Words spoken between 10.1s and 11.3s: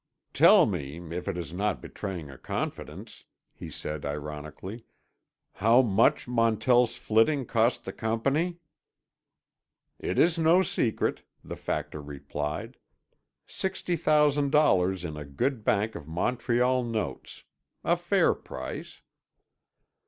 is no secret,"